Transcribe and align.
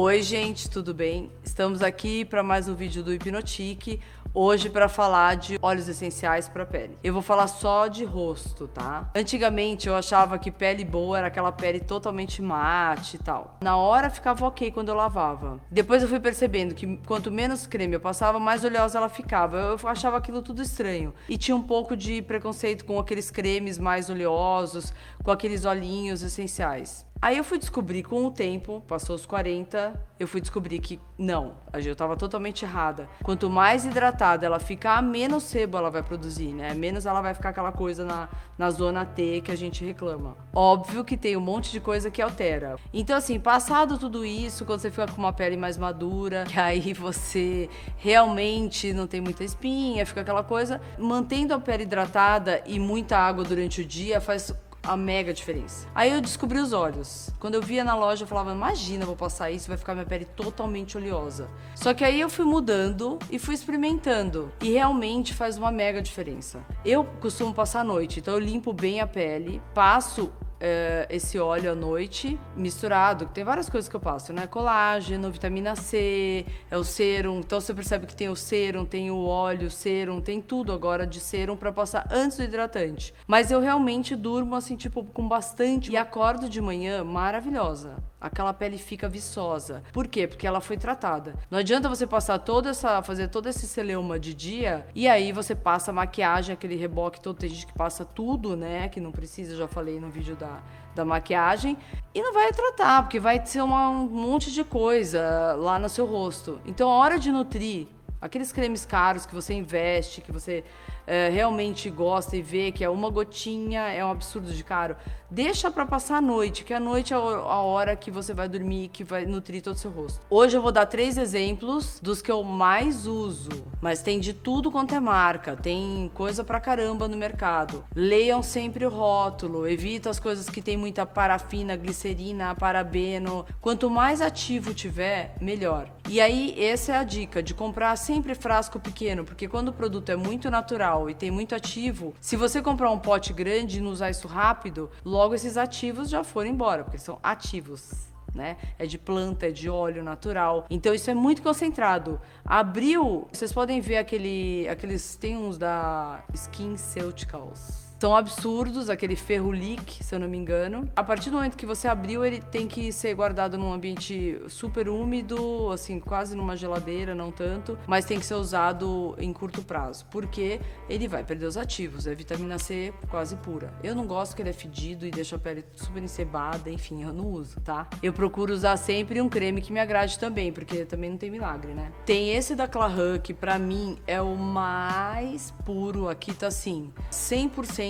Oi, 0.00 0.22
gente, 0.22 0.70
tudo 0.70 0.94
bem? 0.94 1.28
Estamos 1.42 1.82
aqui 1.82 2.24
para 2.24 2.40
mais 2.40 2.68
um 2.68 2.74
vídeo 2.76 3.02
do 3.02 3.12
Hipnotique. 3.12 4.00
Hoje 4.32 4.70
para 4.70 4.88
falar 4.88 5.36
de 5.36 5.58
óleos 5.60 5.88
essenciais 5.88 6.48
para 6.48 6.64
pele. 6.64 6.96
Eu 7.02 7.12
vou 7.12 7.20
falar 7.20 7.48
só 7.48 7.88
de 7.88 8.04
rosto, 8.04 8.68
tá? 8.68 9.10
Antigamente 9.12 9.88
eu 9.88 9.96
achava 9.96 10.38
que 10.38 10.52
pele 10.52 10.84
boa 10.84 11.18
era 11.18 11.26
aquela 11.26 11.50
pele 11.50 11.80
totalmente 11.80 12.40
mate 12.40 13.16
e 13.16 13.18
tal. 13.18 13.56
Na 13.60 13.76
hora 13.76 14.08
ficava 14.08 14.46
ok 14.46 14.70
quando 14.70 14.90
eu 14.90 14.94
lavava. 14.94 15.58
Depois 15.68 16.00
eu 16.00 16.08
fui 16.08 16.20
percebendo 16.20 16.76
que 16.76 16.98
quanto 16.98 17.28
menos 17.32 17.66
creme 17.66 17.94
eu 17.94 18.00
passava, 18.00 18.38
mais 18.38 18.64
oleosa 18.64 18.98
ela 18.98 19.08
ficava. 19.08 19.56
Eu 19.56 19.88
achava 19.88 20.18
aquilo 20.18 20.42
tudo 20.42 20.62
estranho. 20.62 21.12
E 21.28 21.36
tinha 21.36 21.56
um 21.56 21.62
pouco 21.62 21.96
de 21.96 22.22
preconceito 22.22 22.84
com 22.84 23.00
aqueles 23.00 23.32
cremes 23.32 23.78
mais 23.78 24.08
oleosos, 24.08 24.92
com 25.24 25.32
aqueles 25.32 25.64
olhinhos 25.64 26.22
essenciais. 26.22 27.04
Aí 27.20 27.36
eu 27.36 27.42
fui 27.42 27.58
descobrir 27.58 28.04
com 28.04 28.26
o 28.26 28.30
tempo, 28.30 28.80
passou 28.86 29.16
os 29.16 29.26
40, 29.26 30.00
eu 30.20 30.28
fui 30.28 30.40
descobrir 30.40 30.78
que 30.78 31.00
não, 31.18 31.54
eu 31.72 31.80
estava 31.92 32.16
totalmente 32.16 32.64
errada. 32.64 33.08
Quanto 33.24 33.50
mais 33.50 33.84
hidratada 33.84 34.46
ela 34.46 34.60
ficar, 34.60 35.02
menos 35.02 35.42
sebo 35.42 35.76
ela 35.76 35.90
vai 35.90 36.00
produzir, 36.02 36.52
né? 36.52 36.74
Menos 36.74 37.06
ela 37.06 37.20
vai 37.20 37.34
ficar 37.34 37.48
aquela 37.48 37.72
coisa 37.72 38.04
na, 38.04 38.28
na 38.56 38.70
zona 38.70 39.04
T 39.04 39.40
que 39.40 39.50
a 39.50 39.56
gente 39.56 39.84
reclama. 39.84 40.36
Óbvio 40.54 41.04
que 41.04 41.16
tem 41.16 41.36
um 41.36 41.40
monte 41.40 41.72
de 41.72 41.80
coisa 41.80 42.08
que 42.08 42.22
altera. 42.22 42.76
Então, 42.94 43.16
assim, 43.16 43.40
passado 43.40 43.98
tudo 43.98 44.24
isso, 44.24 44.64
quando 44.64 44.78
você 44.78 44.90
fica 44.90 45.08
com 45.08 45.20
uma 45.20 45.32
pele 45.32 45.56
mais 45.56 45.76
madura, 45.76 46.44
que 46.48 46.58
aí 46.58 46.92
você 46.92 47.68
realmente 47.96 48.92
não 48.92 49.08
tem 49.08 49.20
muita 49.20 49.42
espinha, 49.42 50.06
fica 50.06 50.20
aquela 50.20 50.44
coisa, 50.44 50.80
mantendo 50.96 51.52
a 51.52 51.58
pele 51.58 51.82
hidratada 51.82 52.62
e 52.64 52.78
muita 52.78 53.18
água 53.18 53.42
durante 53.42 53.80
o 53.80 53.84
dia 53.84 54.20
faz 54.20 54.54
a 54.88 54.96
mega 54.96 55.32
diferença. 55.32 55.86
Aí 55.94 56.10
eu 56.10 56.20
descobri 56.20 56.58
os 56.58 56.72
olhos. 56.72 57.30
Quando 57.38 57.54
eu 57.54 57.62
via 57.62 57.84
na 57.84 57.94
loja, 57.94 58.24
eu 58.24 58.26
falava: 58.26 58.52
imagina, 58.52 59.04
vou 59.04 59.14
passar 59.14 59.50
isso, 59.50 59.68
vai 59.68 59.76
ficar 59.76 59.94
minha 59.94 60.06
pele 60.06 60.24
totalmente 60.24 60.96
oleosa. 60.96 61.48
Só 61.74 61.92
que 61.92 62.04
aí 62.04 62.20
eu 62.20 62.30
fui 62.30 62.44
mudando 62.44 63.18
e 63.30 63.38
fui 63.38 63.54
experimentando. 63.54 64.50
E 64.62 64.72
realmente 64.72 65.34
faz 65.34 65.58
uma 65.58 65.70
mega 65.70 66.00
diferença. 66.00 66.64
Eu 66.84 67.04
costumo 67.20 67.52
passar 67.52 67.80
a 67.80 67.84
noite, 67.84 68.20
então 68.20 68.34
eu 68.34 68.40
limpo 68.40 68.72
bem 68.72 69.00
a 69.00 69.06
pele, 69.06 69.60
passo 69.74 70.32
é, 70.60 71.06
esse 71.10 71.38
óleo 71.38 71.72
à 71.72 71.74
noite 71.74 72.38
misturado. 72.56 73.26
Tem 73.26 73.44
várias 73.44 73.68
coisas 73.68 73.88
que 73.88 73.96
eu 73.96 74.00
passo, 74.00 74.32
né? 74.32 74.46
Colágeno, 74.46 75.30
vitamina 75.30 75.76
C, 75.76 76.44
é 76.70 76.76
o 76.76 76.84
serum. 76.84 77.38
Então 77.40 77.60
você 77.60 77.72
percebe 77.72 78.06
que 78.06 78.16
tem 78.16 78.28
o 78.28 78.36
serum, 78.36 78.84
tem 78.84 79.10
o 79.10 79.24
óleo, 79.24 79.70
serum, 79.70 80.20
tem 80.20 80.40
tudo 80.40 80.72
agora 80.72 81.06
de 81.06 81.20
serum 81.20 81.56
para 81.56 81.72
passar 81.72 82.06
antes 82.10 82.36
do 82.36 82.44
hidratante. 82.44 83.14
Mas 83.26 83.50
eu 83.50 83.60
realmente 83.60 84.16
durmo 84.16 84.54
assim, 84.54 84.76
tipo, 84.76 85.04
com 85.04 85.28
bastante. 85.28 85.92
E 85.92 85.96
acordo 85.96 86.48
de 86.48 86.60
manhã 86.60 87.04
maravilhosa 87.04 87.96
aquela 88.20 88.52
pele 88.52 88.78
fica 88.78 89.08
viçosa. 89.08 89.82
Por 89.92 90.06
quê? 90.06 90.26
Porque 90.26 90.46
ela 90.46 90.60
foi 90.60 90.76
tratada. 90.76 91.34
Não 91.50 91.58
adianta 91.58 91.88
você 91.88 92.06
passar 92.06 92.38
toda 92.38 92.70
essa, 92.70 93.02
fazer 93.02 93.28
todo 93.28 93.48
esse 93.48 93.66
celeuma 93.66 94.18
de 94.18 94.34
dia 94.34 94.86
e 94.94 95.08
aí 95.08 95.32
você 95.32 95.54
passa 95.54 95.92
maquiagem, 95.92 96.52
aquele 96.52 96.76
reboque 96.76 97.20
todo, 97.20 97.38
tem 97.38 97.50
gente 97.50 97.66
que 97.66 97.72
passa 97.72 98.04
tudo, 98.04 98.56
né, 98.56 98.88
que 98.88 99.00
não 99.00 99.12
precisa, 99.12 99.56
já 99.56 99.68
falei 99.68 100.00
no 100.00 100.10
vídeo 100.10 100.36
da, 100.36 100.62
da 100.94 101.04
maquiagem, 101.04 101.78
e 102.14 102.22
não 102.22 102.32
vai 102.32 102.52
tratar, 102.52 103.02
porque 103.02 103.20
vai 103.20 103.44
ser 103.44 103.62
uma, 103.62 103.88
um 103.88 104.06
monte 104.06 104.52
de 104.52 104.64
coisa 104.64 105.54
lá 105.56 105.78
no 105.78 105.88
seu 105.88 106.04
rosto. 106.06 106.60
Então, 106.66 106.90
a 106.90 106.94
hora 106.94 107.18
de 107.18 107.30
nutrir, 107.30 107.86
aqueles 108.20 108.52
cremes 108.52 108.84
caros 108.84 109.24
que 109.24 109.34
você 109.34 109.54
investe, 109.54 110.20
que 110.20 110.32
você 110.32 110.64
é, 111.08 111.30
realmente 111.30 111.88
gosta 111.88 112.36
e 112.36 112.42
vê 112.42 112.70
que 112.70 112.84
é 112.84 112.90
uma 112.90 113.08
gotinha, 113.08 113.88
é 113.88 114.04
um 114.04 114.10
absurdo 114.10 114.52
de 114.52 114.62
caro, 114.62 114.94
deixa 115.30 115.70
para 115.70 115.86
passar 115.86 116.18
a 116.18 116.20
noite, 116.20 116.64
que 116.64 116.74
a 116.74 116.78
noite 116.78 117.14
é 117.14 117.16
a 117.16 117.20
hora 117.20 117.96
que 117.96 118.10
você 118.10 118.34
vai 118.34 118.46
dormir, 118.46 118.88
que 118.88 119.02
vai 119.02 119.24
nutrir 119.24 119.62
todo 119.62 119.74
o 119.74 119.78
seu 119.78 119.90
rosto. 119.90 120.20
Hoje 120.28 120.56
eu 120.56 120.62
vou 120.62 120.70
dar 120.70 120.84
três 120.84 121.16
exemplos 121.16 121.98
dos 122.02 122.20
que 122.20 122.30
eu 122.30 122.42
mais 122.42 123.06
uso, 123.06 123.48
mas 123.80 124.02
tem 124.02 124.20
de 124.20 124.34
tudo 124.34 124.70
quanto 124.70 124.94
é 124.94 125.00
marca, 125.00 125.56
tem 125.56 126.10
coisa 126.12 126.44
pra 126.44 126.60
caramba 126.60 127.08
no 127.08 127.16
mercado. 127.16 127.84
Leiam 127.94 128.42
sempre 128.42 128.84
o 128.84 128.90
rótulo, 128.90 129.66
evita 129.66 130.10
as 130.10 130.20
coisas 130.20 130.50
que 130.50 130.60
tem 130.60 130.76
muita 130.76 131.06
parafina, 131.06 131.74
glicerina, 131.74 132.54
parabeno. 132.54 133.46
Quanto 133.62 133.88
mais 133.88 134.20
ativo 134.20 134.74
tiver, 134.74 135.36
melhor. 135.40 135.90
E 136.10 136.22
aí, 136.22 136.54
essa 136.58 136.92
é 136.92 136.96
a 136.96 137.04
dica 137.04 137.42
de 137.42 137.52
comprar 137.52 137.94
sempre 137.96 138.34
frasco 138.34 138.80
pequeno, 138.80 139.24
porque 139.24 139.46
quando 139.46 139.68
o 139.68 139.72
produto 139.72 140.08
é 140.08 140.16
muito 140.16 140.50
natural, 140.50 140.97
e 141.06 141.14
tem 141.14 141.30
muito 141.30 141.54
ativo, 141.54 142.14
se 142.20 142.34
você 142.34 142.62
comprar 142.62 142.90
um 142.90 142.98
pote 142.98 143.34
grande 143.34 143.76
e 143.76 143.80
não 143.82 143.90
usar 143.90 144.08
isso 144.08 144.26
rápido, 144.26 144.90
logo 145.04 145.34
esses 145.34 145.58
ativos 145.58 146.08
já 146.08 146.24
foram 146.24 146.48
embora, 146.48 146.82
porque 146.82 146.98
são 146.98 147.18
ativos. 147.22 148.08
Né? 148.34 148.56
É 148.78 148.86
de 148.86 148.98
planta, 148.98 149.48
é 149.48 149.50
de 149.50 149.68
óleo 149.68 150.02
natural. 150.04 150.66
Então 150.70 150.94
isso 150.94 151.10
é 151.10 151.14
muito 151.14 151.42
concentrado. 151.42 152.20
Abriu, 152.44 153.26
vocês 153.32 153.52
podem 153.52 153.80
ver 153.80 153.96
aquele, 153.96 154.68
aqueles 154.68 155.16
tem 155.16 155.36
uns 155.36 155.58
da 155.58 156.22
Skin 156.34 156.76
Ceuticals 156.76 157.87
são 157.98 158.14
absurdos, 158.14 158.88
aquele 158.88 159.16
ferrulic, 159.16 160.04
se 160.04 160.14
eu 160.14 160.20
não 160.20 160.28
me 160.28 160.38
engano. 160.38 160.88
A 160.94 161.02
partir 161.02 161.30
do 161.30 161.36
momento 161.36 161.56
que 161.56 161.66
você 161.66 161.88
abriu, 161.88 162.24
ele 162.24 162.40
tem 162.40 162.68
que 162.68 162.92
ser 162.92 163.12
guardado 163.14 163.58
num 163.58 163.72
ambiente 163.72 164.40
super 164.48 164.88
úmido, 164.88 165.70
assim, 165.72 165.98
quase 165.98 166.36
numa 166.36 166.56
geladeira, 166.56 167.14
não 167.14 167.32
tanto, 167.32 167.76
mas 167.86 168.04
tem 168.04 168.20
que 168.20 168.26
ser 168.26 168.34
usado 168.34 169.16
em 169.18 169.32
curto 169.32 169.62
prazo, 169.62 170.06
porque 170.10 170.60
ele 170.88 171.08
vai 171.08 171.24
perder 171.24 171.46
os 171.46 171.56
ativos, 171.56 172.06
é 172.06 172.14
vitamina 172.14 172.58
C 172.58 172.94
quase 173.10 173.34
pura. 173.36 173.72
Eu 173.82 173.94
não 173.94 174.06
gosto 174.06 174.36
que 174.36 174.42
ele 174.42 174.50
é 174.50 174.52
fedido 174.52 175.04
e 175.04 175.10
deixa 175.10 175.34
a 175.36 175.38
pele 175.38 175.64
super 175.74 176.02
encebada, 176.02 176.70
enfim, 176.70 177.02
eu 177.02 177.12
não 177.12 177.26
uso, 177.26 177.60
tá? 177.60 177.88
Eu 178.00 178.12
procuro 178.12 178.52
usar 178.52 178.76
sempre 178.76 179.20
um 179.20 179.28
creme 179.28 179.60
que 179.60 179.72
me 179.72 179.80
agrade 179.80 180.18
também, 180.18 180.52
porque 180.52 180.84
também 180.84 181.10
não 181.10 181.18
tem 181.18 181.30
milagre, 181.30 181.74
né? 181.74 181.90
Tem 182.06 182.30
esse 182.30 182.54
da 182.54 182.68
Clahan, 182.68 183.18
que 183.18 183.34
pra 183.34 183.58
mim 183.58 183.98
é 184.06 184.22
o 184.22 184.36
mais 184.36 185.52
puro, 185.64 186.08
aqui 186.08 186.32
tá 186.32 186.46
assim, 186.46 186.92
100% 187.10 187.87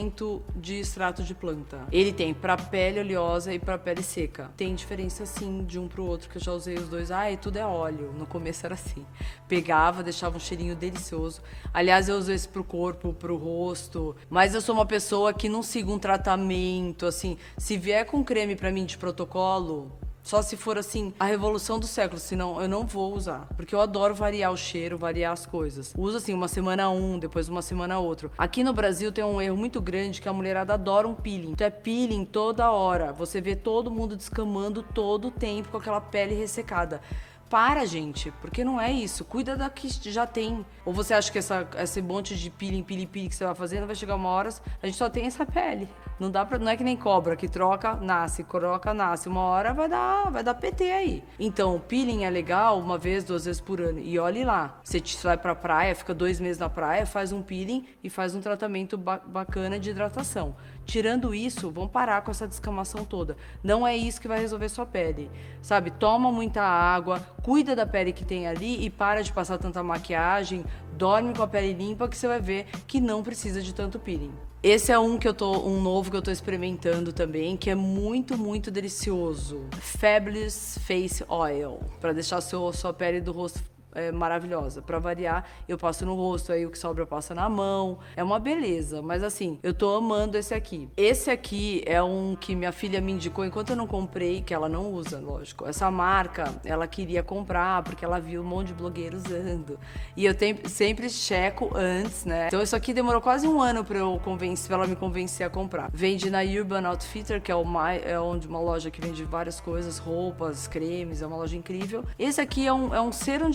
de 0.54 0.74
extrato 0.74 1.22
de 1.22 1.34
planta. 1.34 1.86
Ele 1.90 2.12
tem 2.12 2.32
para 2.34 2.56
pele 2.56 3.00
oleosa 3.00 3.52
e 3.52 3.58
para 3.58 3.78
pele 3.78 4.02
seca. 4.02 4.50
Tem 4.56 4.74
diferença 4.74 5.24
sim 5.26 5.64
de 5.64 5.78
um 5.78 5.88
pro 5.88 6.04
outro, 6.04 6.28
que 6.28 6.36
eu 6.36 6.42
já 6.42 6.52
usei 6.52 6.76
os 6.76 6.88
dois. 6.88 7.10
Ah, 7.10 7.30
e 7.30 7.36
tudo 7.36 7.56
é 7.56 7.66
óleo. 7.66 8.12
No 8.16 8.26
começo 8.26 8.64
era 8.66 8.74
assim. 8.74 9.04
Pegava, 9.48 10.02
deixava 10.02 10.36
um 10.36 10.40
cheirinho 10.40 10.76
delicioso. 10.76 11.40
Aliás, 11.72 12.08
eu 12.08 12.16
uso 12.16 12.32
esse 12.32 12.48
pro 12.48 12.62
corpo, 12.62 13.12
pro 13.12 13.36
rosto. 13.36 14.14
Mas 14.28 14.54
eu 14.54 14.60
sou 14.60 14.74
uma 14.74 14.86
pessoa 14.86 15.32
que 15.32 15.48
não 15.48 15.62
sigo 15.62 15.92
um 15.92 15.98
tratamento, 15.98 17.06
assim. 17.06 17.36
Se 17.56 17.76
vier 17.76 18.04
com 18.04 18.22
creme 18.22 18.56
para 18.56 18.70
mim 18.70 18.84
de 18.84 18.98
protocolo, 18.98 19.92
só 20.28 20.42
se 20.42 20.58
for 20.58 20.76
assim, 20.76 21.14
a 21.18 21.24
revolução 21.24 21.78
do 21.78 21.86
século, 21.86 22.20
senão 22.20 22.60
eu 22.60 22.68
não 22.68 22.86
vou 22.86 23.14
usar. 23.14 23.48
Porque 23.56 23.74
eu 23.74 23.80
adoro 23.80 24.14
variar 24.14 24.52
o 24.52 24.58
cheiro, 24.58 24.98
variar 24.98 25.32
as 25.32 25.46
coisas. 25.46 25.94
Uso 25.96 26.18
assim, 26.18 26.34
uma 26.34 26.48
semana 26.48 26.90
um, 26.90 27.18
depois 27.18 27.48
uma 27.48 27.62
semana 27.62 27.98
outro. 27.98 28.30
Aqui 28.36 28.62
no 28.62 28.74
Brasil 28.74 29.10
tem 29.10 29.24
um 29.24 29.40
erro 29.40 29.56
muito 29.56 29.80
grande 29.80 30.20
que 30.20 30.28
a 30.28 30.32
mulherada 30.34 30.74
adora 30.74 31.08
um 31.08 31.14
peeling. 31.14 31.52
Então 31.52 31.66
é 31.66 31.70
peeling 31.70 32.26
toda 32.26 32.70
hora. 32.70 33.10
Você 33.10 33.40
vê 33.40 33.56
todo 33.56 33.90
mundo 33.90 34.18
descamando 34.18 34.82
todo 34.82 35.28
o 35.28 35.30
tempo 35.30 35.70
com 35.70 35.78
aquela 35.78 35.98
pele 35.98 36.34
ressecada. 36.34 37.00
Para, 37.48 37.86
gente, 37.86 38.30
porque 38.42 38.62
não 38.62 38.80
é 38.80 38.92
isso. 38.92 39.24
Cuida 39.24 39.56
da 39.56 39.70
que 39.70 39.88
já 39.88 40.26
tem. 40.26 40.64
Ou 40.84 40.92
você 40.92 41.14
acha 41.14 41.32
que 41.32 41.38
essa, 41.38 41.66
esse 41.78 42.02
monte 42.02 42.36
de 42.36 42.50
peeling, 42.50 42.82
peeling, 42.82 43.06
peeling 43.06 43.28
que 43.28 43.34
você 43.34 43.44
vai 43.44 43.54
fazendo 43.54 43.86
vai 43.86 43.96
chegar 43.96 44.16
uma 44.16 44.28
hora, 44.28 44.50
a 44.82 44.86
gente 44.86 44.98
só 44.98 45.08
tem 45.08 45.26
essa 45.26 45.46
pele. 45.46 45.88
Não 46.18 46.30
dá 46.30 46.44
para, 46.44 46.58
não 46.58 46.68
é 46.68 46.76
que 46.76 46.84
nem 46.84 46.96
cobra 46.96 47.36
que 47.36 47.48
troca, 47.48 47.94
nasce, 47.94 48.44
troca, 48.44 48.92
nasce. 48.92 49.28
Uma 49.28 49.42
hora 49.42 49.72
vai 49.72 49.88
dar, 49.88 50.30
vai 50.30 50.42
dar 50.42 50.54
PT 50.54 50.90
aí. 50.90 51.24
Então, 51.38 51.76
o 51.76 51.80
peeling 51.80 52.24
é 52.24 52.30
legal 52.30 52.78
uma 52.78 52.98
vez, 52.98 53.24
duas 53.24 53.44
vezes 53.44 53.60
por 53.60 53.80
ano. 53.80 53.98
E 53.98 54.18
olhe 54.18 54.44
lá, 54.44 54.80
você 54.82 55.02
vai 55.22 55.38
pra 55.38 55.54
praia, 55.54 55.94
fica 55.94 56.12
dois 56.12 56.40
meses 56.40 56.58
na 56.58 56.68
praia, 56.68 57.06
faz 57.06 57.32
um 57.32 57.40
peeling 57.40 57.86
e 58.02 58.10
faz 58.10 58.34
um 58.34 58.40
tratamento 58.40 58.98
ba 58.98 59.18
bacana 59.24 59.78
de 59.78 59.90
hidratação. 59.90 60.54
Tirando 60.88 61.34
isso, 61.34 61.70
vamos 61.70 61.90
parar 61.90 62.22
com 62.22 62.30
essa 62.30 62.48
descamação 62.48 63.04
toda. 63.04 63.36
Não 63.62 63.86
é 63.86 63.94
isso 63.94 64.18
que 64.18 64.26
vai 64.26 64.40
resolver 64.40 64.70
sua 64.70 64.86
pele. 64.86 65.30
Sabe? 65.60 65.90
Toma 65.90 66.32
muita 66.32 66.62
água, 66.62 67.20
cuida 67.42 67.76
da 67.76 67.84
pele 67.84 68.10
que 68.10 68.24
tem 68.24 68.48
ali 68.48 68.82
e 68.82 68.88
para 68.88 69.22
de 69.22 69.30
passar 69.30 69.58
tanta 69.58 69.82
maquiagem, 69.82 70.64
dorme 70.94 71.34
com 71.36 71.42
a 71.42 71.46
pele 71.46 71.74
limpa 71.74 72.08
que 72.08 72.16
você 72.16 72.26
vai 72.26 72.40
ver 72.40 72.68
que 72.86 73.02
não 73.02 73.22
precisa 73.22 73.60
de 73.60 73.74
tanto 73.74 73.98
peeling. 73.98 74.32
Esse 74.62 74.90
é 74.90 74.98
um 74.98 75.18
que 75.18 75.28
eu 75.28 75.34
tô, 75.34 75.58
um 75.58 75.78
novo 75.78 76.10
que 76.10 76.16
eu 76.16 76.22
tô 76.22 76.30
experimentando 76.30 77.12
também, 77.12 77.54
que 77.54 77.68
é 77.68 77.74
muito, 77.74 78.38
muito 78.38 78.70
delicioso. 78.70 79.66
Fabulous 79.78 80.78
Face 80.86 81.22
Oil, 81.28 81.80
para 82.00 82.14
deixar 82.14 82.40
seu, 82.40 82.72
sua 82.72 82.94
pele 82.94 83.20
do 83.20 83.30
rosto 83.30 83.60
é 83.94 84.12
maravilhosa. 84.12 84.82
Para 84.82 84.98
variar, 84.98 85.44
eu 85.68 85.78
passo 85.78 86.04
no 86.04 86.14
rosto, 86.14 86.52
aí 86.52 86.66
o 86.66 86.70
que 86.70 86.78
sobra 86.78 87.02
eu 87.02 87.06
passo 87.06 87.34
na 87.34 87.48
mão. 87.48 87.98
É 88.16 88.22
uma 88.22 88.38
beleza, 88.38 89.02
mas 89.02 89.22
assim, 89.22 89.58
eu 89.62 89.74
tô 89.74 89.94
amando 89.94 90.36
esse 90.36 90.54
aqui. 90.54 90.88
Esse 90.96 91.30
aqui 91.30 91.82
é 91.86 92.02
um 92.02 92.36
que 92.36 92.54
minha 92.54 92.72
filha 92.72 93.00
me 93.00 93.12
indicou 93.12 93.44
enquanto 93.44 93.70
eu 93.70 93.76
não 93.76 93.86
comprei, 93.86 94.42
que 94.42 94.54
ela 94.54 94.68
não 94.68 94.92
usa, 94.92 95.18
lógico. 95.18 95.66
Essa 95.66 95.90
marca, 95.90 96.54
ela 96.64 96.86
queria 96.86 97.22
comprar 97.22 97.82
porque 97.82 98.04
ela 98.04 98.18
viu 98.18 98.42
um 98.42 98.44
monte 98.44 98.68
de 98.68 98.74
blogueiro 98.74 99.16
usando. 99.16 99.78
E 100.16 100.24
eu 100.24 100.34
sempre 100.66 101.08
checo 101.08 101.70
antes, 101.74 102.24
né? 102.24 102.46
Então 102.48 102.62
isso 102.62 102.76
aqui 102.76 102.92
demorou 102.92 103.20
quase 103.20 103.46
um 103.46 103.60
ano 103.60 103.84
para 103.84 103.98
eu 103.98 104.20
convencer, 104.24 104.68
pra 104.68 104.76
ela 104.76 104.86
me 104.86 104.96
convencer 104.96 105.46
a 105.46 105.50
comprar. 105.50 105.90
Vende 105.92 106.30
na 106.30 106.40
Urban 106.42 106.86
Outfitter, 106.86 107.40
que 107.40 107.50
é, 107.50 107.64
mais, 107.64 108.04
é 108.04 108.18
onde 108.18 108.46
uma 108.46 108.60
loja 108.60 108.90
que 108.90 109.00
vende 109.00 109.24
várias 109.24 109.60
coisas, 109.60 109.98
roupas, 109.98 110.66
cremes, 110.66 111.22
é 111.22 111.26
uma 111.26 111.36
loja 111.36 111.56
incrível. 111.56 112.04
Esse 112.18 112.40
aqui 112.40 112.66
é 112.66 112.72
um, 112.72 112.94
é 112.94 113.00
um 113.00 113.12
serum 113.12 113.50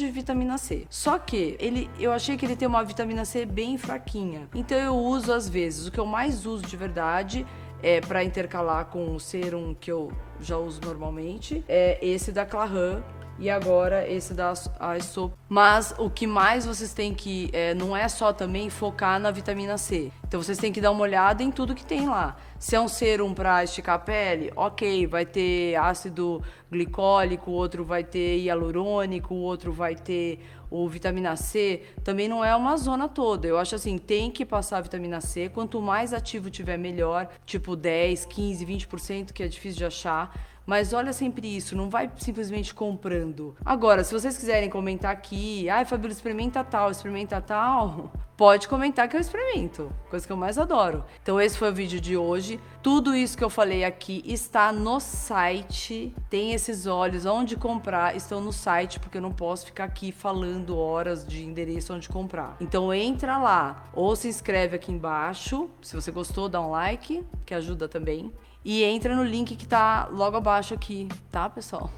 C. 0.57 0.85
Só 0.89 1.17
que 1.17 1.55
ele, 1.59 1.89
eu 1.99 2.11
achei 2.11 2.37
que 2.37 2.45
ele 2.45 2.55
tem 2.55 2.67
uma 2.67 2.83
vitamina 2.83 3.25
C 3.25 3.45
bem 3.45 3.77
fraquinha. 3.77 4.47
Então 4.53 4.77
eu 4.77 4.95
uso 4.95 5.31
às 5.31 5.47
vezes. 5.47 5.87
O 5.87 5.91
que 5.91 5.99
eu 5.99 6.05
mais 6.05 6.45
uso 6.45 6.63
de 6.63 6.77
verdade 6.77 7.45
é 7.81 7.99
para 7.99 8.23
intercalar 8.23 8.85
com 8.85 9.13
o 9.13 9.19
serum 9.19 9.73
que 9.73 9.91
eu 9.91 10.11
já 10.39 10.57
uso 10.57 10.79
normalmente 10.81 11.63
é 11.67 11.99
esse 12.01 12.31
da 12.31 12.45
Clarin 12.45 13.03
e 13.39 13.49
agora 13.49 14.07
esse 14.09 14.33
da 14.33 14.53
Aesop. 14.79 15.33
Mas 15.49 15.93
o 15.97 16.09
que 16.09 16.27
mais 16.27 16.65
vocês 16.65 16.93
têm 16.93 17.13
que 17.13 17.49
é, 17.53 17.73
não 17.73 17.95
é 17.95 18.07
só 18.07 18.31
também 18.31 18.69
focar 18.69 19.19
na 19.19 19.31
vitamina 19.31 19.77
C. 19.77 20.11
Então 20.27 20.41
vocês 20.41 20.57
têm 20.57 20.71
que 20.71 20.81
dar 20.81 20.91
uma 20.91 21.01
olhada 21.01 21.43
em 21.43 21.51
tudo 21.51 21.75
que 21.75 21.85
tem 21.85 22.07
lá. 22.07 22.35
Se 22.59 22.75
é 22.75 22.79
um 22.79 22.87
serum 22.87 23.33
para 23.33 23.63
esticar 23.63 23.95
a 23.95 23.99
pele, 23.99 24.51
ok, 24.55 25.05
vai 25.07 25.25
ter 25.25 25.75
ácido 25.75 26.41
glicólico, 26.71 27.51
outro 27.51 27.83
vai 27.83 28.03
ter 28.03 28.39
hialurônico, 28.39 29.35
outro 29.35 29.73
vai 29.73 29.95
ter 29.95 30.39
o 30.71 30.87
vitamina 30.87 31.35
C. 31.35 31.83
Também 32.03 32.27
não 32.27 32.43
é 32.43 32.55
uma 32.55 32.75
zona 32.77 33.07
toda. 33.07 33.47
Eu 33.47 33.59
acho 33.59 33.75
assim, 33.75 33.97
tem 33.99 34.31
que 34.31 34.43
passar 34.43 34.77
a 34.77 34.81
vitamina 34.81 35.21
C. 35.21 35.49
Quanto 35.49 35.79
mais 35.79 36.13
ativo 36.13 36.49
tiver, 36.49 36.77
melhor. 36.77 37.27
Tipo 37.45 37.75
10, 37.75 38.25
15, 38.25 38.65
20%, 38.65 39.33
que 39.33 39.43
é 39.43 39.47
difícil 39.47 39.77
de 39.77 39.85
achar 39.85 40.33
mas 40.65 40.93
olha 40.93 41.13
sempre 41.13 41.55
isso, 41.55 41.75
não 41.75 41.89
vai 41.89 42.09
simplesmente 42.17 42.73
comprando. 42.73 43.55
Agora, 43.65 44.03
se 44.03 44.13
vocês 44.13 44.37
quiserem 44.37 44.69
comentar 44.69 45.11
aqui, 45.11 45.69
ai, 45.69 45.85
Fabíola, 45.85 46.13
experimenta 46.13 46.63
tal, 46.63 46.91
experimenta 46.91 47.41
tal, 47.41 48.11
pode 48.37 48.67
comentar 48.67 49.07
que 49.07 49.15
eu 49.15 49.21
experimento, 49.21 49.91
coisa 50.09 50.25
que 50.25 50.31
eu 50.31 50.37
mais 50.37 50.57
adoro. 50.57 51.03
Então 51.21 51.39
esse 51.39 51.57
foi 51.57 51.69
o 51.69 51.73
vídeo 51.73 52.01
de 52.01 52.17
hoje. 52.17 52.59
Tudo 52.81 53.15
isso 53.15 53.37
que 53.37 53.43
eu 53.43 53.49
falei 53.49 53.83
aqui 53.85 54.21
está 54.25 54.71
no 54.71 54.99
site. 54.99 56.13
Tem 56.29 56.53
esses 56.53 56.85
olhos 56.85 57.25
onde 57.25 57.55
comprar, 57.55 58.15
estão 58.15 58.41
no 58.41 58.51
site 58.51 58.99
porque 58.99 59.17
eu 59.17 59.21
não 59.21 59.31
posso 59.31 59.65
ficar 59.67 59.85
aqui 59.85 60.11
falando 60.11 60.77
horas 60.77 61.25
de 61.25 61.43
endereço 61.43 61.93
onde 61.93 62.09
comprar. 62.09 62.57
Então 62.59 62.93
entra 62.93 63.37
lá 63.37 63.85
ou 63.93 64.15
se 64.15 64.27
inscreve 64.27 64.75
aqui 64.75 64.91
embaixo. 64.91 65.69
Se 65.81 65.95
você 65.95 66.11
gostou, 66.11 66.49
dá 66.49 66.59
um 66.59 66.71
like, 66.71 67.23
que 67.45 67.53
ajuda 67.53 67.87
também. 67.87 68.31
E 68.63 68.83
entra 68.83 69.15
no 69.15 69.23
link 69.23 69.55
que 69.55 69.67
tá 69.67 70.07
logo 70.11 70.37
abaixo 70.37 70.73
aqui, 70.73 71.09
tá, 71.31 71.49
pessoal? 71.49 71.91